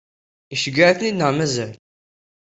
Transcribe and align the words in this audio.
Iceggeɛ-iten-id 0.53 1.15
neɣ 1.15 1.31
mazal? 1.33 1.71